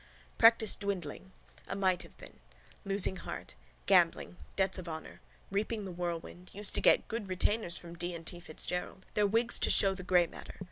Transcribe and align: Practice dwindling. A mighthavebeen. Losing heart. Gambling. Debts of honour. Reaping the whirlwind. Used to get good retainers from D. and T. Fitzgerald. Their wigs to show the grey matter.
Practice 0.39 0.75
dwindling. 0.75 1.31
A 1.67 1.75
mighthavebeen. 1.75 2.39
Losing 2.85 3.17
heart. 3.17 3.53
Gambling. 3.85 4.37
Debts 4.55 4.79
of 4.79 4.87
honour. 4.89 5.21
Reaping 5.51 5.85
the 5.85 5.91
whirlwind. 5.91 6.49
Used 6.55 6.73
to 6.73 6.81
get 6.81 7.07
good 7.07 7.29
retainers 7.29 7.77
from 7.77 7.95
D. 7.95 8.15
and 8.15 8.25
T. 8.25 8.39
Fitzgerald. 8.39 9.05
Their 9.13 9.27
wigs 9.27 9.59
to 9.59 9.69
show 9.69 9.93
the 9.93 10.01
grey 10.01 10.25
matter. 10.25 10.59